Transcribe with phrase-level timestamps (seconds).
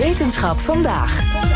[0.00, 1.49] Wetenschap vandaag.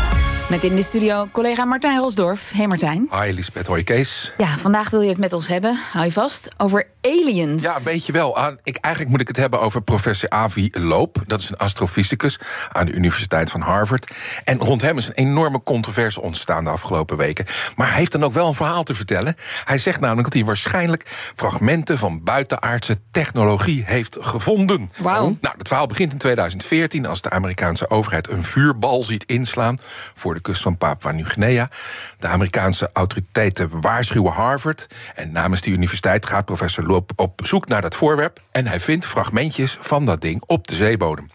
[0.49, 2.51] Met in de studio collega Martijn Rosdorf.
[2.51, 3.09] Hey Martijn.
[3.11, 4.33] Hi Lisbeth, hoi Kees.
[4.37, 7.63] Ja, vandaag wil je het met ons hebben, hou je vast, over aliens.
[7.63, 8.37] Ja, weet je wel.
[8.63, 11.23] Ik, eigenlijk moet ik het hebben over professor Avi Loop.
[11.25, 12.39] Dat is een astrofysicus
[12.71, 14.11] aan de Universiteit van Harvard.
[14.43, 17.45] En rond hem is een enorme controverse ontstaan de afgelopen weken.
[17.75, 19.35] Maar hij heeft dan ook wel een verhaal te vertellen.
[19.65, 24.89] Hij zegt namelijk dat hij waarschijnlijk fragmenten van buitenaardse technologie heeft gevonden.
[24.97, 25.37] Wauw.
[25.41, 29.79] Nou, het verhaal begint in 2014 als de Amerikaanse overheid een vuurbal ziet inslaan
[30.13, 31.69] voor de kust van Papua Nieuw-Guinea.
[32.17, 34.87] De Amerikaanse autoriteiten waarschuwen Harvard.
[35.15, 38.41] En namens die universiteit gaat professor Loop op zoek naar dat voorwerp.
[38.51, 41.27] En hij vindt fragmentjes van dat ding op de zeebodem.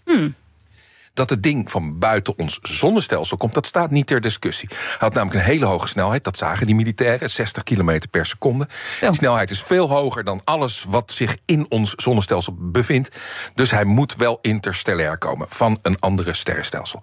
[1.14, 4.68] Dat het ding van buiten ons zonnestelsel komt, dat staat niet ter discussie.
[4.70, 8.68] Hij had namelijk een hele hoge snelheid, dat zagen die militairen, 60 km per seconde.
[9.00, 13.16] Die snelheid is veel hoger dan alles wat zich in ons zonnestelsel bevindt.
[13.54, 17.02] Dus hij moet wel interstellair komen, van een andere sterrenstelsel.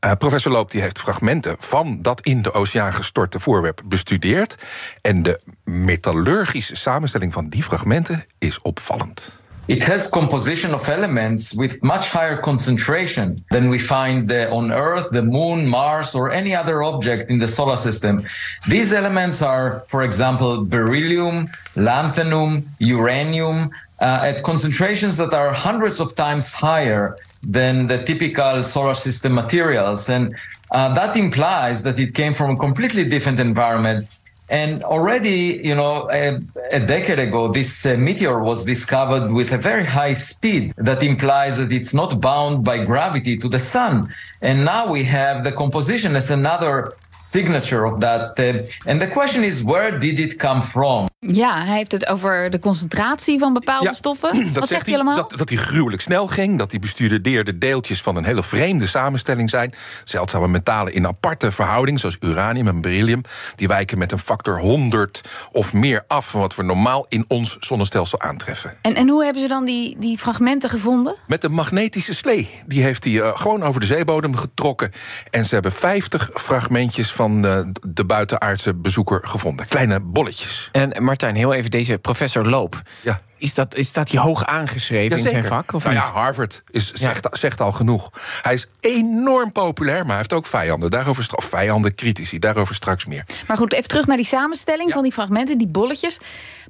[0.00, 4.56] Eh, professor Loop die heeft fragmenten van dat in de oceaan gestorte voorwerp bestudeerd.
[5.00, 9.38] En de metallurgische samenstelling van die fragmenten is opvallend.
[9.68, 15.10] It has composition of elements with much higher concentration than we find uh, on Earth,
[15.10, 18.24] the Moon, Mars, or any other object in the solar system.
[18.66, 26.14] These elements are, for example, beryllium, lanthanum, uranium, uh, at concentrations that are hundreds of
[26.16, 30.08] times higher than the typical solar system materials.
[30.08, 30.34] And
[30.70, 34.08] uh, that implies that it came from a completely different environment.
[34.50, 36.38] And already, you know, a,
[36.72, 41.58] a decade ago, this uh, meteor was discovered with a very high speed that implies
[41.58, 44.12] that it's not bound by gravity to the sun.
[44.40, 48.38] And now we have the composition as another signature of that.
[48.38, 48.54] Uh,
[48.86, 51.08] and the question is, where did it come from?
[51.20, 54.52] Ja, hij heeft het over de concentratie van bepaalde Ja, stoffen.
[54.52, 55.14] Wat zegt hij allemaal?
[55.14, 56.58] Dat, dat hij gruwelijk snel ging.
[56.58, 59.74] Dat hij bestudeerde deeltjes van een hele vreemde samenstelling zijn.
[60.04, 63.20] Zeldzame metalen in aparte verhouding, zoals uranium en beryllium.
[63.54, 65.20] Die wijken met een factor 100
[65.52, 68.72] of meer af van wat we normaal in ons zonnestelsel aantreffen.
[68.82, 71.16] En, en hoe hebben ze dan die, die fragmenten gevonden?
[71.26, 72.50] Met een magnetische slee.
[72.66, 74.92] Die heeft hij eh, gewoon over de zeebodem getrokken.
[75.30, 79.66] En ze hebben 50 fragmentjes van eh, de buitenaardse bezoeker gevonden.
[79.66, 80.68] Kleine bolletjes.
[80.72, 82.82] En Martijn, heel even deze professor Loop.
[83.02, 83.20] Ja.
[83.38, 85.72] Is dat, is, staat hij hoog aangeschreven in zijn vak?
[85.72, 86.04] Of nou niet?
[86.04, 86.96] ja, Harvard is, Ja.
[86.96, 88.10] zegt, zegt al genoeg.
[88.42, 90.90] Hij is enorm populair, maar hij heeft ook vijanden.
[90.90, 93.24] Daarover, of vijanden, critici, daarover straks meer.
[93.46, 94.94] Maar goed, even terug naar die samenstelling Ja.
[94.94, 96.18] van die fragmenten, die bolletjes.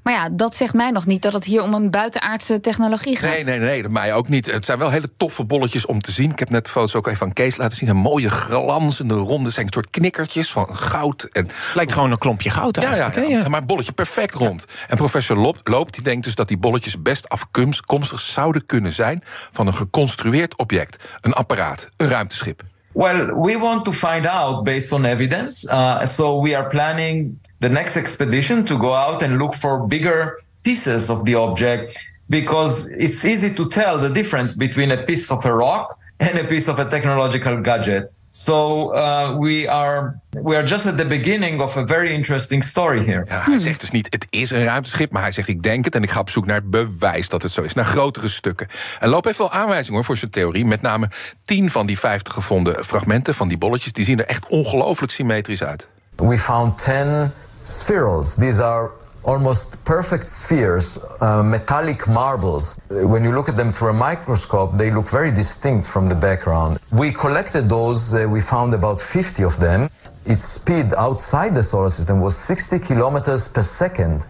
[0.03, 3.31] Maar ja, dat zegt mij nog niet dat het hier om een buitenaardse technologie gaat.
[3.31, 4.47] Nee, nee, nee, dat mij ook niet.
[4.47, 6.31] Het zijn wel hele toffe bolletjes om te zien.
[6.31, 7.89] Ik heb net de foto's ook even van Kees laten zien.
[7.89, 9.51] Een mooie glanzende ronde.
[9.51, 11.23] Zijn een soort knikkertjes van goud.
[11.33, 13.29] En Lijkt gewoon een klompje goud Ja, ja, eigenlijk.
[13.31, 13.39] ja.
[13.39, 13.49] Ja.
[13.49, 14.65] maar een bolletje perfect rond.
[14.89, 19.23] En professor Loop, Loop die denkt dus dat die bolletjes best afkomstig zouden kunnen zijn
[19.51, 21.19] van een geconstrueerd object.
[21.21, 22.63] Een apparaat, een ruimteschip.
[22.93, 25.67] Well, we want to find out based on evidence.
[25.67, 30.43] Uh, so we are planning the next expedition to go out and look for bigger
[30.63, 35.45] pieces of the object because it's easy to tell the difference between a piece of
[35.45, 38.11] a rock and a piece of a technological gadget.
[38.31, 43.05] So uh, we are we are just at the beginning of a very interesting story
[43.05, 43.25] here.
[43.29, 45.95] Ja, hij zegt dus niet, het is een ruimteschip, maar hij zegt, ik denk het
[45.95, 48.69] en ik ga op zoek naar bewijs dat het zo is, naar grotere stukken.
[49.01, 50.65] En Loop heeft wel aanwijzingen hoor, voor zijn theorie.
[50.65, 51.11] Met name
[51.45, 55.63] 10 van die 50 gevonden fragmenten van die bolletjes, die zien er echt ongelooflijk symmetrisch
[55.63, 55.89] uit.
[56.17, 57.31] we found 10
[57.65, 58.35] spherules.
[58.35, 58.91] These are
[59.25, 62.81] almost perfect spheres, uh, metallic marbles.
[62.89, 66.79] When you look at them through a microscope, they look very distinct from the background.
[66.93, 69.89] We collected those, uh, we found about 50 of them.
[70.25, 74.27] Its speed outside the solar system was 60 kilometers per second,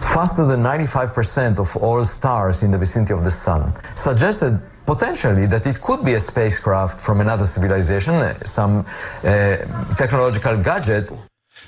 [0.00, 3.72] faster than 95% of all stars in the vicinity of the sun.
[3.94, 8.14] Suggested potentially that it could be a spacecraft from another civilization,
[8.44, 8.84] some
[9.24, 9.56] uh,
[9.96, 11.12] technological gadget.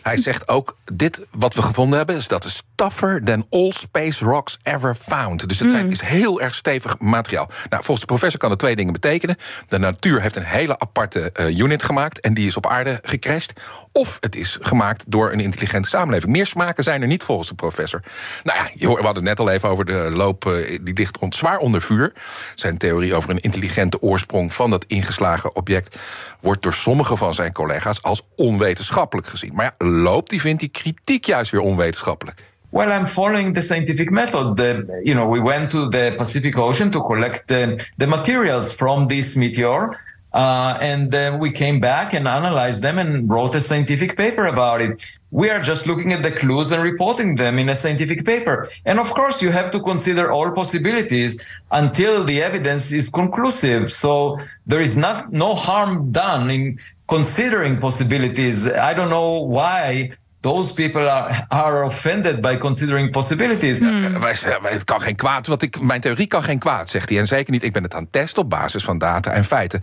[0.05, 2.17] Hij zegt ook, dit wat we gevonden hebben...
[2.17, 5.49] is dat is tougher than all space rocks ever found.
[5.49, 7.47] Dus het zijn, is heel erg stevig materiaal.
[7.47, 9.37] Nou, volgens de professor kan dat twee dingen betekenen.
[9.69, 12.21] De natuur heeft een hele aparte eh, unit gemaakt...
[12.21, 13.53] en die is op aarde gecrashed.
[13.93, 16.33] Of het is gemaakt door een intelligente samenleving.
[16.33, 18.03] Meer smaken zijn er niet volgens de professor.
[18.43, 20.47] Nou ja, we hadden het net al even over de loop...
[20.47, 22.13] eh, die ligt rond zwaar onder vuur.
[22.55, 25.99] Zijn theorie over een intelligente oorsprong van dat ingeslagen object...
[26.41, 29.55] wordt door sommige van zijn collega's als onwetenschappelijk gezien.
[29.55, 32.53] Maar ja, Loop die vindt die kritiek juist weer onwetenschappelijk.
[32.75, 34.57] Well, I'm following the scientific method.
[34.57, 39.07] The, you know, we went to the Pacific Ocean to collect the, the materials from
[39.07, 39.97] this meteor.
[40.33, 44.83] Uh, and then we came back and analyzed them and wrote a scientific paper about
[44.83, 45.01] it.
[45.31, 48.69] We are just looking at the clues and reporting them in a scientific paper.
[48.85, 51.41] And of course, you have to consider all possibilities
[51.71, 53.93] until the evidence is conclusive.
[53.93, 58.67] So there is not, no harm done in considering possibilities.
[58.67, 60.11] I don't know why
[60.45, 63.79] those people are, are offended by considering possibilities.
[63.79, 67.19] Wij, wij- het kan geen kwaad, want ik, mijn theorie kan geen kwaad, zegt hij.
[67.19, 69.81] En zeker niet, ik ben het aan het testen op basis van data en feiten.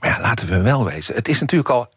[0.00, 1.14] Maar ja, laten we wel wezen.
[1.14, 1.92] Het is natuurlijk al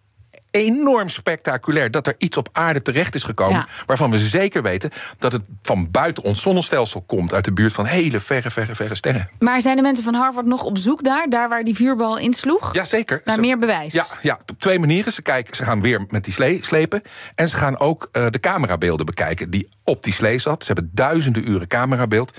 [0.54, 3.58] enorm spectaculair dat er iets op aarde terecht is gekomen...
[3.58, 3.68] Ja.
[3.86, 7.34] waarvan we zeker weten dat het van buiten ons zonnestelsel komt...
[7.34, 9.30] uit de buurt van hele verre, verre, verre sterren.
[9.40, 12.74] Maar zijn de mensen van Harvard nog op zoek daar, daar waar die vuurbal insloeg?
[12.74, 13.22] Jazeker.
[13.26, 13.94] Naar Ze- meer bewijs?
[13.94, 15.14] Ja, ja, op twee manieren.
[15.14, 17.02] Ze, kijken, ze gaan weer met die slee slepen.
[17.36, 20.64] En ze gaan ook eh, de camerabeelden bekijken die op die slee zat.
[20.64, 22.38] Ze hebben duizenden uren camerabeeld.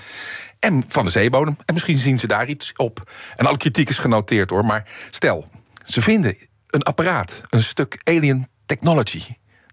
[0.59, 1.57] En van de zeebodem.
[1.65, 3.11] En misschien zien ze daar iets op.
[3.35, 4.65] En alle kritiek is genoteerd hoor.
[4.65, 5.45] Maar stel,
[5.83, 6.37] ze vinden
[6.75, 9.23] een apparaat, een stuk alien technology.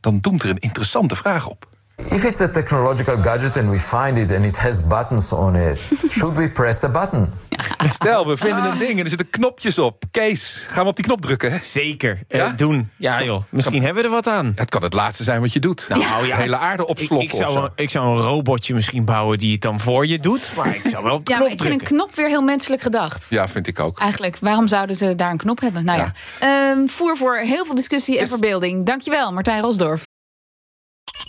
[0.01, 1.67] Dan doemt er een interessante vraag op.
[1.97, 5.79] If it's a technological gadget and we find it and it has buttons on it,
[6.11, 7.33] should we press the button?
[7.91, 10.03] Stel, we vinden een ding en er zitten knopjes op.
[10.11, 11.53] Kees, gaan we op die knop drukken?
[11.53, 11.59] Hè?
[11.63, 12.21] Zeker.
[12.29, 12.49] eh, Ja?
[12.57, 12.91] doen.
[12.97, 13.43] Ja, joh.
[13.49, 14.53] Misschien hebben we er wat aan.
[14.57, 15.87] Het kan het laatste zijn wat je doet.
[15.89, 16.37] Nou, De ja.
[16.37, 19.81] hele aarde opslokken ik, of zou, ik zou een robotje misschien bouwen die het dan
[19.81, 20.53] voor je doet.
[20.57, 22.43] Maar ik zou wel op de Ja, maar knop ik vind een knop weer heel
[22.43, 23.27] menselijk gedacht.
[23.31, 23.99] Ja, vind ik ook.
[23.99, 25.85] Eigenlijk, waarom zouden ze daar een knop hebben?
[25.85, 28.87] Nou ja, Ehm, voer voor heel veel discussie en verbeelding.
[28.87, 30.03] Dankjewel, Martijn Rosdorf.